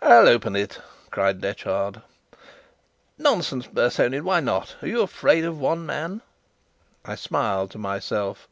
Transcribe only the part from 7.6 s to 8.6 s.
to myself.